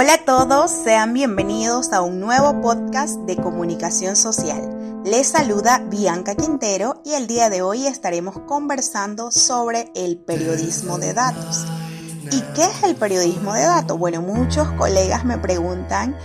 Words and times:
Hola 0.00 0.14
a 0.14 0.24
todos, 0.24 0.70
sean 0.70 1.12
bienvenidos 1.12 1.92
a 1.92 2.02
un 2.02 2.20
nuevo 2.20 2.60
podcast 2.60 3.16
de 3.22 3.34
comunicación 3.34 4.14
social. 4.14 5.02
Les 5.04 5.26
saluda 5.26 5.82
Bianca 5.90 6.36
Quintero 6.36 7.02
y 7.04 7.14
el 7.14 7.26
día 7.26 7.50
de 7.50 7.62
hoy 7.62 7.88
estaremos 7.88 8.38
conversando 8.46 9.32
sobre 9.32 9.90
el 9.96 10.16
periodismo 10.16 10.98
de 10.98 11.14
datos. 11.14 11.64
¿Y 12.30 12.40
qué 12.54 12.66
es 12.66 12.84
el 12.84 12.94
periodismo 12.94 13.54
de 13.54 13.62
datos? 13.62 13.98
Bueno, 13.98 14.22
muchos 14.22 14.70
colegas 14.74 15.24
me 15.24 15.36
preguntan 15.36 16.16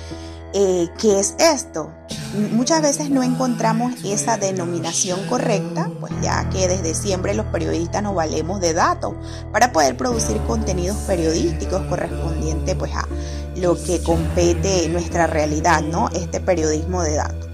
eh, 0.54 0.88
qué 1.00 1.20
es 1.20 1.34
esto. 1.40 1.92
Muchas 2.34 2.82
veces 2.82 3.12
no 3.12 3.22
encontramos 3.22 3.94
esa 4.04 4.38
denominación 4.38 5.20
correcta, 5.28 5.92
pues 6.00 6.12
ya 6.22 6.50
que 6.50 6.68
desde 6.68 6.96
siempre 6.96 7.36
los 7.36 7.46
periodistas 7.48 8.02
nos 8.02 8.16
valemos 8.16 8.60
de 8.60 8.74
datos 8.74 9.14
para 9.52 9.72
poder 9.72 9.96
producir 9.96 10.38
contenidos 10.48 10.98
periodísticos 11.06 11.84
correspondientes 11.84 12.76
pues 12.76 12.92
a 12.96 13.08
lo 13.56 13.82
que 13.84 14.02
compete 14.02 14.90
nuestra 14.90 15.28
realidad, 15.28 15.82
¿no? 15.82 16.10
Este 16.10 16.40
periodismo 16.40 17.04
de 17.04 17.16
datos. 17.16 17.50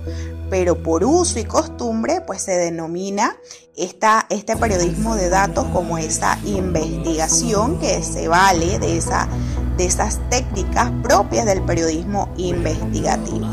Pero 0.49 0.81
por 0.81 1.03
uso 1.03 1.39
y 1.39 1.43
costumbre, 1.43 2.21
pues 2.25 2.41
se 2.41 2.53
denomina 2.53 3.35
esta, 3.75 4.27
este 4.29 4.55
periodismo 4.55 5.15
de 5.15 5.27
datos 5.27 5.65
como 5.73 5.97
esa 5.97 6.39
investigación 6.45 7.79
que 7.79 8.01
se 8.01 8.29
vale 8.29 8.79
de 8.79 8.97
esa 8.97 9.27
de 9.77 9.85
esas 9.85 10.19
técnicas 10.29 10.91
propias 11.01 11.45
del 11.45 11.61
periodismo 11.61 12.33
investigativo. 12.35 13.47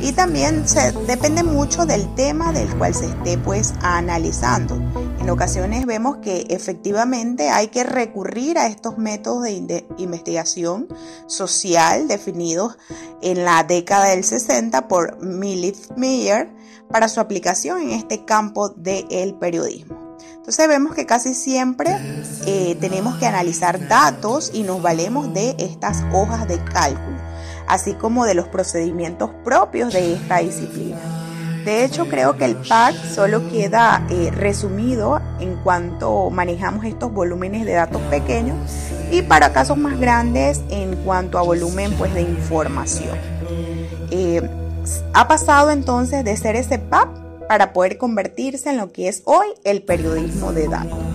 Y 0.00 0.12
también 0.12 0.68
se 0.68 0.92
depende 1.06 1.42
mucho 1.42 1.84
del 1.84 2.14
tema 2.14 2.52
del 2.52 2.68
cual 2.76 2.94
se 2.94 3.06
esté 3.06 3.36
pues 3.38 3.74
analizando. 3.82 4.76
En 5.18 5.28
ocasiones 5.30 5.84
vemos 5.86 6.18
que 6.18 6.46
efectivamente 6.50 7.50
hay 7.50 7.68
que 7.68 7.84
recurrir 7.84 8.58
a 8.58 8.68
estos 8.68 8.96
métodos 8.96 9.42
de 9.42 9.86
investigación 9.98 10.88
social 11.26 12.08
definidos 12.08 12.78
en 13.22 13.44
la 13.44 13.64
década 13.64 14.06
del 14.10 14.24
60 14.24 14.88
por 14.88 15.22
Milith 15.22 15.90
Meyer 15.96 16.48
para 16.90 17.08
su 17.08 17.20
aplicación 17.20 17.82
en 17.82 17.90
este 17.90 18.24
campo 18.24 18.70
del 18.70 19.34
periodismo. 19.34 20.08
Entonces 20.48 20.66
vemos 20.66 20.94
que 20.94 21.04
casi 21.04 21.34
siempre 21.34 21.94
eh, 22.46 22.74
tenemos 22.80 23.16
que 23.16 23.26
analizar 23.26 23.86
datos 23.86 24.50
y 24.54 24.62
nos 24.62 24.80
valemos 24.80 25.34
de 25.34 25.54
estas 25.58 26.04
hojas 26.12 26.48
de 26.48 26.62
cálculo, 26.64 27.17
así 27.68 27.94
como 27.94 28.24
de 28.24 28.34
los 28.34 28.48
procedimientos 28.48 29.30
propios 29.44 29.92
de 29.92 30.14
esta 30.14 30.38
disciplina. 30.38 30.98
De 31.64 31.84
hecho, 31.84 32.08
creo 32.08 32.36
que 32.36 32.46
el 32.46 32.56
PAC 32.56 32.94
solo 32.94 33.46
queda 33.50 34.06
eh, 34.08 34.30
resumido 34.30 35.20
en 35.38 35.56
cuanto 35.56 36.30
manejamos 36.30 36.84
estos 36.86 37.12
volúmenes 37.12 37.66
de 37.66 37.72
datos 37.72 38.00
pequeños 38.02 38.56
y 39.10 39.22
para 39.22 39.52
casos 39.52 39.76
más 39.76 39.98
grandes 40.00 40.62
en 40.70 40.96
cuanto 41.04 41.38
a 41.38 41.42
volumen 41.42 41.92
pues, 41.98 42.14
de 42.14 42.22
información. 42.22 43.18
Eh, 44.10 44.48
ha 45.12 45.28
pasado 45.28 45.70
entonces 45.70 46.24
de 46.24 46.36
ser 46.36 46.56
ese 46.56 46.78
PAC 46.78 47.08
para 47.48 47.72
poder 47.72 47.98
convertirse 47.98 48.70
en 48.70 48.78
lo 48.78 48.92
que 48.92 49.08
es 49.08 49.22
hoy 49.24 49.48
el 49.64 49.82
periodismo 49.82 50.52
de 50.52 50.68
datos. 50.68 51.07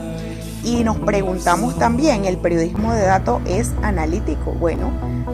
Y 0.64 0.83
nos 0.86 0.97
preguntamos 0.97 1.78
también, 1.78 2.23
¿el 2.23 2.38
periodismo 2.38 2.94
de 2.94 3.03
datos 3.03 3.42
es 3.45 3.73
analítico? 3.81 4.52
Bueno, 4.52 4.92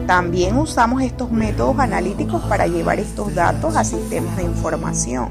también 0.07 0.57
usamos 0.57 1.03
estos 1.03 1.31
métodos 1.31 1.77
analíticos 1.77 2.41
para 2.45 2.65
llevar 2.65 2.99
estos 2.99 3.35
datos 3.35 3.75
a 3.75 3.83
sistemas 3.83 4.35
de 4.37 4.43
información, 4.43 5.29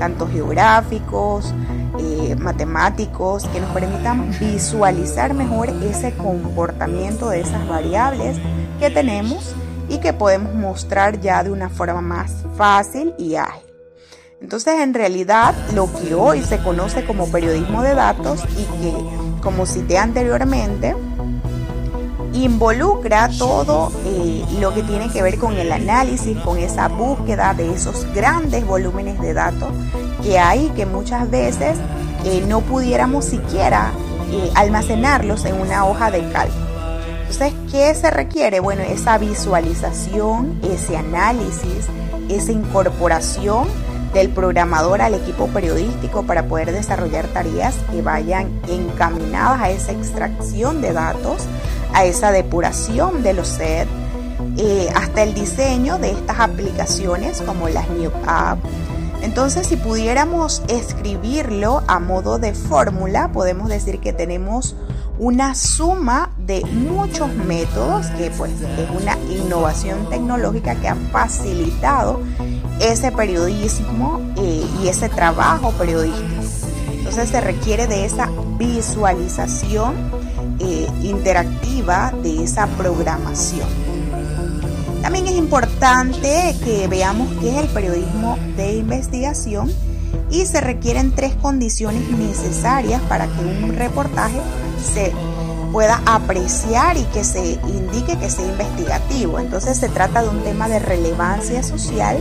tanto 0.00 0.26
geográficos, 0.26 1.54
eh, 2.00 2.34
matemáticos, 2.36 3.46
que 3.46 3.60
nos 3.60 3.70
permitan 3.70 4.30
visualizar 4.40 5.32
mejor 5.32 5.68
ese 5.84 6.12
comportamiento 6.14 7.28
de 7.28 7.40
esas 7.40 7.68
variables 7.68 8.36
que 8.80 8.90
tenemos 8.90 9.54
y 9.88 9.98
que 9.98 10.12
podemos 10.12 10.54
mostrar 10.54 11.20
ya 11.20 11.44
de 11.44 11.52
una 11.52 11.68
forma 11.68 12.00
más 12.00 12.32
fácil 12.56 13.14
y 13.16 13.36
ágil. 13.36 13.70
Entonces, 14.40 14.80
en 14.80 14.94
realidad, 14.94 15.54
lo 15.74 15.92
que 15.92 16.14
hoy 16.14 16.42
se 16.42 16.58
conoce 16.58 17.04
como 17.04 17.30
periodismo 17.30 17.82
de 17.82 17.94
datos 17.94 18.42
y 18.56 18.64
que, 18.80 19.19
como 19.40 19.66
cité 19.66 19.98
anteriormente, 19.98 20.94
involucra 22.32 23.28
todo 23.38 23.90
eh, 24.04 24.44
lo 24.60 24.72
que 24.72 24.82
tiene 24.82 25.10
que 25.10 25.22
ver 25.22 25.38
con 25.38 25.56
el 25.56 25.72
análisis, 25.72 26.36
con 26.38 26.58
esa 26.58 26.88
búsqueda 26.88 27.54
de 27.54 27.72
esos 27.72 28.06
grandes 28.14 28.64
volúmenes 28.66 29.20
de 29.20 29.34
datos 29.34 29.68
que 30.22 30.38
hay 30.38 30.68
que 30.70 30.86
muchas 30.86 31.30
veces 31.30 31.76
eh, 32.24 32.44
no 32.46 32.60
pudiéramos 32.60 33.24
siquiera 33.24 33.92
eh, 34.30 34.50
almacenarlos 34.54 35.44
en 35.44 35.60
una 35.60 35.86
hoja 35.86 36.10
de 36.10 36.28
cálculo. 36.30 36.70
Entonces, 37.20 37.52
¿qué 37.70 37.94
se 37.94 38.10
requiere? 38.10 38.60
Bueno, 38.60 38.82
esa 38.82 39.16
visualización, 39.16 40.60
ese 40.62 40.96
análisis, 40.96 41.86
esa 42.28 42.52
incorporación 42.52 43.68
del 44.12 44.30
programador 44.30 45.02
al 45.02 45.14
equipo 45.14 45.46
periodístico 45.48 46.24
para 46.24 46.46
poder 46.46 46.72
desarrollar 46.72 47.26
tareas 47.28 47.74
que 47.90 48.02
vayan 48.02 48.48
encaminadas 48.68 49.60
a 49.60 49.70
esa 49.70 49.92
extracción 49.92 50.80
de 50.80 50.92
datos, 50.92 51.44
a 51.94 52.04
esa 52.04 52.32
depuración 52.32 53.22
de 53.22 53.34
los 53.34 53.48
sets, 53.48 53.90
eh, 54.56 54.88
hasta 54.94 55.22
el 55.22 55.34
diseño 55.34 55.98
de 55.98 56.10
estas 56.10 56.40
aplicaciones 56.40 57.40
como 57.42 57.68
las 57.68 57.88
New 57.90 58.10
App. 58.26 58.58
Entonces, 59.22 59.66
si 59.66 59.76
pudiéramos 59.76 60.62
escribirlo 60.68 61.82
a 61.86 62.00
modo 62.00 62.38
de 62.38 62.54
fórmula, 62.54 63.30
podemos 63.32 63.68
decir 63.68 64.00
que 64.00 64.12
tenemos 64.12 64.74
una 65.18 65.54
suma 65.54 66.30
de 66.38 66.64
muchos 66.64 67.32
métodos 67.34 68.06
que 68.16 68.30
pues 68.30 68.52
es 68.52 69.02
una 69.02 69.18
innovación 69.30 70.08
tecnológica 70.08 70.74
que 70.76 70.88
ha 70.88 70.94
facilitado 71.12 72.20
ese 72.80 73.12
periodismo 73.12 74.20
eh, 74.36 74.64
y 74.82 74.88
ese 74.88 75.08
trabajo 75.08 75.72
periodístico. 75.72 76.42
Entonces 76.92 77.28
se 77.30 77.40
requiere 77.40 77.86
de 77.86 78.04
esa 78.04 78.30
visualización 78.58 79.94
eh, 80.58 80.86
interactiva 81.02 82.12
de 82.22 82.44
esa 82.44 82.66
programación. 82.66 83.68
También 85.02 85.26
es 85.26 85.36
importante 85.36 86.54
que 86.62 86.86
veamos 86.88 87.28
qué 87.40 87.50
es 87.50 87.56
el 87.56 87.68
periodismo 87.68 88.38
de 88.56 88.74
investigación 88.74 89.72
y 90.30 90.46
se 90.46 90.60
requieren 90.60 91.12
tres 91.12 91.34
condiciones 91.34 92.08
necesarias 92.10 93.00
para 93.02 93.26
que 93.26 93.40
un 93.44 93.74
reportaje 93.76 94.38
se 94.94 95.12
pueda 95.72 96.02
apreciar 96.06 96.96
y 96.96 97.04
que 97.04 97.24
se 97.24 97.52
indique 97.64 98.18
que 98.18 98.30
sea 98.30 98.46
investigativo. 98.46 99.38
Entonces 99.38 99.78
se 99.78 99.88
trata 99.88 100.22
de 100.22 100.28
un 100.28 100.42
tema 100.42 100.68
de 100.68 100.78
relevancia 100.78 101.62
social 101.62 102.18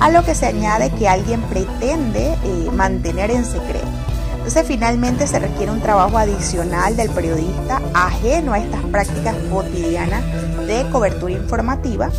a 0.00 0.10
lo 0.10 0.24
que 0.24 0.34
se 0.34 0.46
añade 0.46 0.90
que 0.90 1.08
alguien 1.08 1.40
pretende 1.42 2.32
eh, 2.44 2.70
mantener 2.72 3.30
en 3.30 3.44
secreto. 3.44 3.88
Entonces 4.36 4.66
finalmente 4.66 5.26
se 5.26 5.38
requiere 5.38 5.70
un 5.70 5.80
trabajo 5.80 6.16
adicional 6.16 6.96
del 6.96 7.10
periodista 7.10 7.82
ajeno 7.92 8.54
a 8.54 8.58
estas 8.58 8.82
prácticas 8.84 9.36
cotidianas 9.50 10.24
de 10.66 10.88
cobertura 10.90 11.32
informativa 11.32 12.10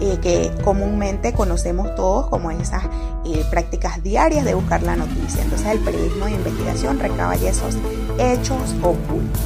eh, 0.00 0.18
que 0.20 0.52
comúnmente 0.62 1.32
conocemos 1.32 1.94
todos 1.94 2.28
como 2.28 2.50
esas 2.50 2.84
eh, 3.24 3.44
prácticas 3.50 4.02
diarias 4.02 4.44
de 4.44 4.54
buscar 4.54 4.82
la 4.82 4.94
noticia. 4.94 5.42
Entonces 5.42 5.66
el 5.68 5.78
periodismo 5.78 6.26
de 6.26 6.32
investigación 6.32 6.98
recaba 6.98 7.34
esos 7.34 7.76
hechos 8.18 8.74
ocultos. 8.82 9.40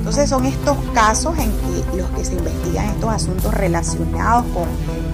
Entonces 0.00 0.30
son 0.30 0.46
estos 0.46 0.78
casos 0.94 1.38
en 1.38 1.52
que 1.52 1.98
los 1.98 2.08
que 2.12 2.24
se 2.24 2.32
investigan 2.32 2.86
estos 2.86 3.10
asuntos 3.10 3.52
relacionados 3.52 4.46
con 4.46 4.66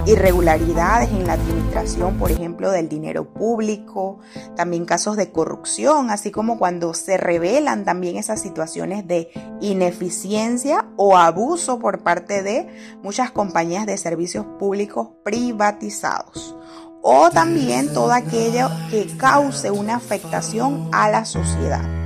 irregularidades 0.07 1.09
en 1.09 1.27
la 1.27 1.33
administración, 1.33 2.17
por 2.17 2.31
ejemplo, 2.31 2.71
del 2.71 2.87
dinero 2.87 3.33
público, 3.33 4.19
también 4.55 4.85
casos 4.85 5.17
de 5.17 5.29
corrupción, 5.29 6.09
así 6.09 6.31
como 6.31 6.57
cuando 6.57 6.93
se 6.93 7.17
revelan 7.17 7.83
también 7.83 8.15
esas 8.15 8.41
situaciones 8.41 9.05
de 9.05 9.29
ineficiencia 9.59 10.85
o 10.95 11.17
abuso 11.17 11.79
por 11.79 12.01
parte 12.01 12.41
de 12.41 12.69
muchas 13.03 13.29
compañías 13.31 13.85
de 13.85 13.97
servicios 13.97 14.45
públicos 14.57 15.09
privatizados 15.21 16.55
o 17.01 17.29
también 17.29 17.93
todo 17.93 18.13
aquello 18.13 18.69
que 18.89 19.05
cause 19.17 19.69
una 19.69 19.97
afectación 19.97 20.89
a 20.93 21.09
la 21.09 21.25
sociedad. 21.25 21.96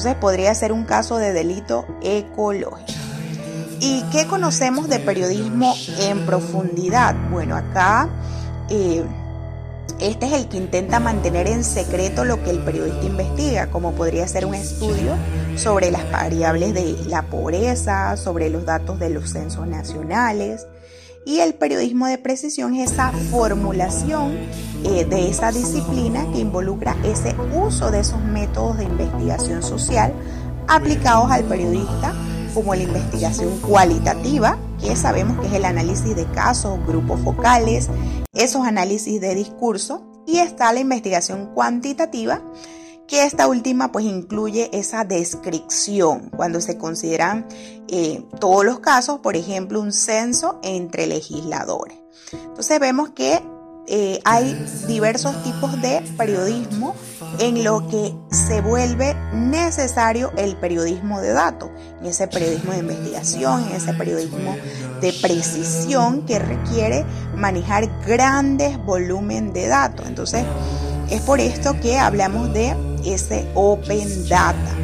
Entonces 0.00 0.18
podría 0.18 0.54
ser 0.54 0.72
un 0.72 0.84
caso 0.84 1.18
de 1.18 1.34
delito 1.34 1.84
ecológico. 2.00 2.98
¿Y 3.80 4.02
qué 4.10 4.26
conocemos 4.26 4.88
de 4.88 4.98
periodismo 4.98 5.74
en 5.98 6.24
profundidad? 6.24 7.14
Bueno, 7.30 7.54
acá 7.54 8.08
eh, 8.70 9.04
este 10.00 10.24
es 10.24 10.32
el 10.32 10.48
que 10.48 10.56
intenta 10.56 11.00
mantener 11.00 11.48
en 11.48 11.64
secreto 11.64 12.24
lo 12.24 12.42
que 12.42 12.48
el 12.48 12.60
periodista 12.60 13.04
investiga, 13.04 13.70
como 13.70 13.92
podría 13.92 14.26
ser 14.26 14.46
un 14.46 14.54
estudio 14.54 15.16
sobre 15.56 15.90
las 15.90 16.10
variables 16.10 16.72
de 16.72 16.96
la 17.06 17.20
pobreza, 17.26 18.16
sobre 18.16 18.48
los 18.48 18.64
datos 18.64 18.98
de 18.98 19.10
los 19.10 19.28
censos 19.28 19.66
nacionales, 19.66 20.66
y 21.26 21.40
el 21.40 21.52
periodismo 21.52 22.06
de 22.06 22.16
precisión 22.16 22.74
es 22.74 22.92
esa 22.92 23.12
formulación 23.30 24.38
eh, 24.84 25.04
de 25.04 25.28
esa 25.28 25.52
disciplina 25.52 26.26
que 26.32 26.40
involucra 26.40 26.96
ese 27.04 27.34
uso 27.54 27.90
de 27.90 28.00
esos 28.00 28.20
métodos 28.22 28.78
de 28.78 28.84
investigación 28.84 29.62
social 29.62 30.12
aplicados 30.68 31.30
al 31.30 31.44
periodista 31.44 32.14
como 32.54 32.74
la 32.74 32.82
investigación 32.82 33.58
cualitativa, 33.60 34.58
que 34.80 34.96
sabemos 34.96 35.38
que 35.40 35.46
es 35.46 35.52
el 35.52 35.64
análisis 35.64 36.16
de 36.16 36.26
casos, 36.26 36.84
grupos 36.86 37.20
focales, 37.20 37.88
esos 38.32 38.66
análisis 38.66 39.20
de 39.20 39.34
discurso, 39.34 40.02
y 40.26 40.38
está 40.38 40.72
la 40.72 40.80
investigación 40.80 41.52
cuantitativa, 41.54 42.42
que 43.06 43.24
esta 43.24 43.48
última 43.48 43.90
pues 43.90 44.04
incluye 44.04 44.70
esa 44.72 45.04
descripción 45.04 46.30
cuando 46.36 46.60
se 46.60 46.78
consideran 46.78 47.46
eh, 47.88 48.24
todos 48.38 48.64
los 48.64 48.78
casos, 48.78 49.18
por 49.18 49.36
ejemplo, 49.36 49.80
un 49.80 49.92
censo 49.92 50.60
entre 50.62 51.08
legisladores. 51.08 51.98
Entonces 52.32 52.78
vemos 52.78 53.10
que 53.10 53.42
eh, 53.86 54.20
hay 54.24 54.54
diversos 54.86 55.42
tipos 55.42 55.80
de 55.82 56.02
periodismo 56.16 56.94
en 57.38 57.64
lo 57.64 57.86
que 57.88 58.14
se 58.30 58.60
vuelve 58.60 59.16
necesario 59.32 60.32
el 60.36 60.56
periodismo 60.56 61.20
de 61.20 61.32
datos, 61.32 61.70
ese 62.04 62.28
periodismo 62.28 62.72
de 62.72 62.78
investigación, 62.78 63.64
en 63.68 63.76
ese 63.76 63.92
periodismo 63.94 64.56
de 65.00 65.12
precisión 65.14 66.24
que 66.26 66.38
requiere 66.38 67.04
manejar 67.34 67.88
grandes 68.06 68.78
volúmenes 68.84 69.54
de 69.54 69.68
datos. 69.68 70.06
Entonces, 70.06 70.44
es 71.10 71.20
por 71.22 71.40
esto 71.40 71.78
que 71.80 71.98
hablamos 71.98 72.52
de 72.52 72.76
ese 73.04 73.46
Open 73.54 74.28
Data. 74.28 74.76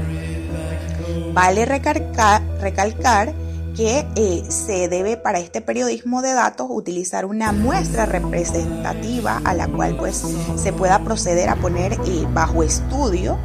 Vale 1.33 1.67
recalcar, 1.67 2.43
recalcar 2.61 3.35
que 3.77 4.07
eh, 4.17 4.45
se 4.49 4.89
debe 4.89 5.19
para 5.19 5.39
este 5.39 5.61
periodismo 5.61 6.23
de 6.23 6.33
datos 6.33 6.67
utilizar 6.71 7.27
una 7.27 7.53
muestra 7.53 8.07
representativa 8.07 9.43
a 9.45 9.53
la 9.53 9.69
cual 9.69 9.97
pues 9.97 10.25
se 10.57 10.73
pueda 10.73 11.05
proceder 11.05 11.51
a 11.51 11.57
poner 11.57 11.93
eh, 11.93 12.27
bajo 12.33 12.63
estudio. 12.63 13.39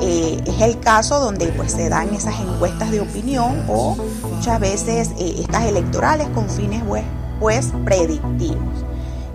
Eh, 0.00 0.42
es 0.46 0.60
el 0.62 0.80
caso 0.80 1.20
donde 1.20 1.48
pues 1.48 1.72
se 1.72 1.88
dan 1.88 2.14
esas 2.14 2.40
encuestas 2.40 2.90
de 2.90 3.00
opinión 3.00 3.64
o 3.68 3.96
muchas 4.34 4.58
veces 4.60 5.10
estas 5.18 5.64
electorales 5.64 6.28
con 6.28 6.48
fines 6.48 6.82
pues, 6.88 7.04
pues 7.38 7.72
predictivos. 7.84 8.84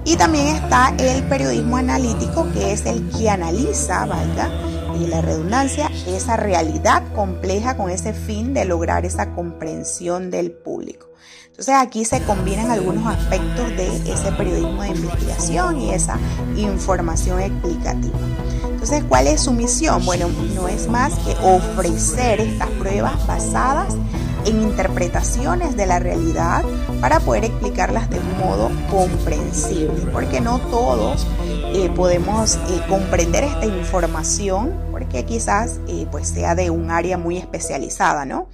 Y 0.04 0.16
también 0.16 0.48
está 0.48 0.96
el 0.98 1.24
periodismo 1.24 1.78
analítico, 1.78 2.48
que 2.54 2.72
es 2.74 2.88
el 2.88 3.08
que 3.12 3.30
analiza, 3.30 4.08
valga, 4.08 4.50
y 5.02 5.08
la 5.08 5.22
redundancia, 5.22 5.90
esa 6.08 6.38
realidad 6.38 7.04
compleja 7.14 7.76
con 7.76 7.90
ese 7.90 8.14
fin 8.14 8.54
de 8.54 8.66
lograr 8.66 9.06
esa 9.06 9.34
comprensión 9.34 10.32
del 10.32 10.52
público. 10.52 11.08
Entonces 11.48 11.76
aquí 11.76 12.06
se 12.06 12.22
combinan 12.24 12.72
algunos 12.72 13.06
aspectos 13.06 13.70
de 13.76 13.88
ese 14.12 14.32
periodismo 14.32 14.82
de 14.84 14.90
investigación 14.90 15.82
y 15.82 15.94
esa 15.94 16.18
información 16.56 17.40
explicativa. 17.40 18.18
Entonces, 18.64 19.04
¿cuál 19.08 19.28
es 19.28 19.42
su 19.42 19.52
misión? 19.52 20.04
Bueno, 20.06 20.28
no 20.56 20.68
es 20.68 20.88
más 20.88 21.14
que 21.20 21.36
ofrecer 21.44 22.42
estas 22.42 22.70
pruebas 22.72 23.28
basadas 23.28 23.94
en 23.94 24.21
interpretaciones 24.46 25.76
de 25.76 25.86
la 25.86 26.00
realidad 26.00 26.64
para 27.00 27.20
poder 27.20 27.46
explicarlas 27.46 28.10
de 28.10 28.20
un 28.20 28.38
modo 28.38 28.72
comprensible, 28.90 30.06
porque 30.12 30.42
no 30.42 30.60
todos 30.60 31.28
eh, 31.74 31.90
podemos 31.96 32.56
eh, 32.56 32.82
comprender 32.90 33.44
esta 33.44 33.66
información, 33.66 34.74
porque 34.92 35.26
quizás 35.26 35.80
eh, 35.88 36.08
pues 36.12 36.28
sea 36.30 36.56
de 36.56 36.70
un 36.70 36.92
área 36.92 37.18
muy 37.18 37.38
especializada, 37.38 38.26
¿no? 38.26 38.50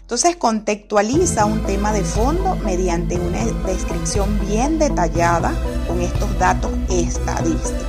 Entonces 0.00 0.36
contextualiza 0.36 1.46
un 1.46 1.62
tema 1.62 1.92
de 1.92 2.02
fondo 2.02 2.56
mediante 2.56 3.16
una 3.16 3.44
descripción 3.66 4.38
bien 4.46 4.78
detallada 4.78 5.54
con 5.88 6.00
estos 6.02 6.38
datos 6.38 6.70
estadísticos. 6.90 7.86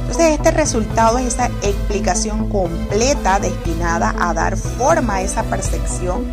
Entonces 0.00 0.32
este 0.32 0.50
resultado 0.50 1.18
es 1.18 1.26
esa 1.28 1.46
explicación 1.62 2.50
completa 2.50 3.38
destinada 3.38 4.14
a 4.18 4.34
dar 4.34 4.56
forma 4.56 5.16
a 5.16 5.22
esa 5.22 5.42
percepción 5.44 6.26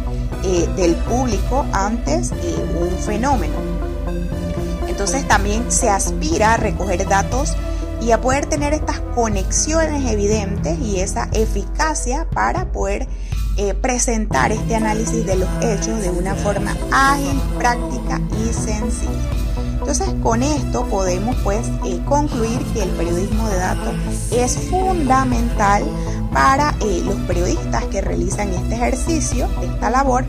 eh, 0.43 0.67
del 0.75 0.95
público 0.95 1.65
antes 1.73 2.31
un 2.31 2.97
fenómeno. 2.99 3.55
Entonces 4.87 5.27
también 5.27 5.71
se 5.71 5.89
aspira 5.89 6.53
a 6.53 6.57
recoger 6.57 7.07
datos 7.07 7.55
y 8.01 8.11
a 8.11 8.21
poder 8.21 8.45
tener 8.45 8.73
estas 8.73 8.99
conexiones 9.15 10.09
evidentes 10.11 10.79
y 10.79 10.99
esa 10.99 11.29
eficacia 11.33 12.27
para 12.29 12.71
poder 12.71 13.07
eh, 13.57 13.73
presentar 13.73 14.51
este 14.51 14.75
análisis 14.75 15.25
de 15.25 15.35
los 15.35 15.49
hechos 15.61 16.01
de 16.01 16.09
una 16.09 16.35
forma 16.35 16.75
ágil, 16.91 17.39
práctica 17.57 18.21
y 18.41 18.53
sencilla. 18.53 19.11
Entonces 19.79 20.09
con 20.21 20.43
esto 20.43 20.85
podemos 20.85 21.35
pues 21.43 21.67
eh, 21.85 21.99
concluir 22.05 22.59
que 22.73 22.83
el 22.83 22.89
periodismo 22.91 23.49
de 23.49 23.57
datos 23.57 23.95
es 24.31 24.57
fundamental 24.69 25.83
para 26.31 26.75
eh, 26.81 27.01
los 27.03 27.15
periodistas 27.27 27.85
que 27.85 28.01
realizan 28.01 28.49
este 28.53 28.75
ejercicio, 28.75 29.47
esta 29.61 29.89
labor, 29.89 30.25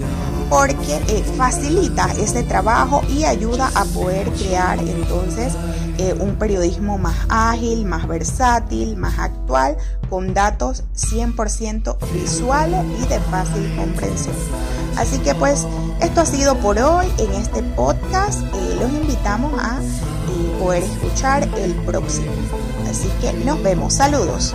porque 0.48 0.96
eh, 1.08 1.24
facilita 1.36 2.10
ese 2.18 2.42
trabajo 2.42 3.02
y 3.08 3.24
ayuda 3.24 3.70
a 3.74 3.84
poder 3.84 4.28
crear 4.32 4.78
entonces 4.80 5.52
eh, 5.98 6.14
un 6.18 6.36
periodismo 6.36 6.98
más 6.98 7.16
ágil, 7.28 7.84
más 7.84 8.08
versátil, 8.08 8.96
más 8.96 9.18
actual, 9.18 9.76
con 10.08 10.34
datos 10.34 10.84
100% 10.96 11.96
visuales 12.12 12.84
y 13.02 13.06
de 13.06 13.20
fácil 13.20 13.74
comprensión. 13.76 14.34
Así 14.96 15.18
que 15.18 15.34
pues 15.34 15.66
esto 16.00 16.22
ha 16.22 16.26
sido 16.26 16.56
por 16.56 16.78
hoy 16.78 17.06
en 17.18 17.32
este 17.34 17.62
podcast. 17.62 18.40
los 18.80 18.90
invitamos 18.90 19.52
a 19.62 19.78
poder 20.58 20.82
escuchar 20.82 21.48
el 21.58 21.74
próximo. 21.86 22.32
Así 22.88 23.08
que 23.20 23.32
nos 23.44 23.62
vemos. 23.62 23.94
Saludos. 23.94 24.54